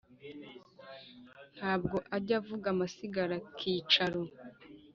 [1.57, 4.21] Ntabwo ajya avuga amasigarakicaro